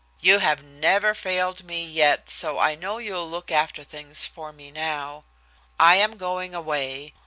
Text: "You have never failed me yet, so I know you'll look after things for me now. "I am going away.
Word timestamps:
"You 0.19 0.39
have 0.39 0.63
never 0.63 1.13
failed 1.13 1.63
me 1.63 1.85
yet, 1.85 2.27
so 2.27 2.57
I 2.57 2.73
know 2.73 2.97
you'll 2.97 3.29
look 3.29 3.51
after 3.51 3.83
things 3.83 4.25
for 4.25 4.51
me 4.51 4.71
now. 4.71 5.25
"I 5.79 5.97
am 5.97 6.17
going 6.17 6.55
away. 6.55 7.13